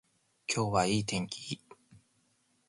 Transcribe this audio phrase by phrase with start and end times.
[0.47, 1.61] 今日はいい天気